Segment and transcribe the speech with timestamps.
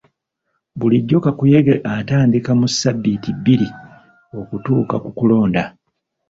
[0.77, 3.67] Bulijjo kakuyege atandika mu sabbiiti bbiri
[4.39, 5.63] okutuuka ku kulonda.